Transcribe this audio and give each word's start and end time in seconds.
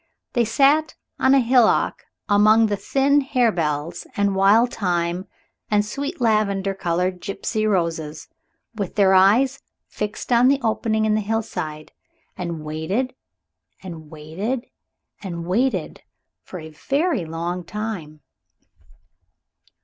They 0.33 0.45
sat 0.45 0.95
on 1.19 1.35
a 1.35 1.39
hillock 1.39 2.05
among 2.27 2.65
the 2.65 2.75
thin 2.75 3.21
harebells 3.21 4.07
and 4.17 4.33
wild 4.35 4.73
thyme 4.73 5.27
and 5.69 5.85
sweet 5.85 6.19
lavender 6.19 6.73
colored 6.73 7.21
gipsy 7.21 7.67
roses, 7.67 8.27
with 8.73 8.95
their 8.95 9.13
eyes 9.13 9.61
fixed 9.85 10.31
on 10.31 10.47
the 10.47 10.59
opening 10.63 11.05
in 11.05 11.13
the 11.13 11.21
hillside, 11.21 11.91
and 12.35 12.63
waited 12.65 13.13
and 13.83 14.09
waited 14.09 14.65
and 15.21 15.45
waited 15.45 16.01
for 16.41 16.59
a 16.59 16.71
very 16.71 17.23
long 17.23 17.63
time. 17.63 18.21